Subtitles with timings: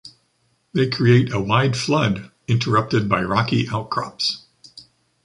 [0.73, 4.47] They create a wide flood, interrupted by rocky outcrops.